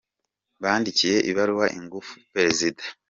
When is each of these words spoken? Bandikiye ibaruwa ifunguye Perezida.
Bandikiye 0.61 1.17
ibaruwa 1.29 1.65
ifunguye 1.71 2.03
Perezida. 2.33 2.81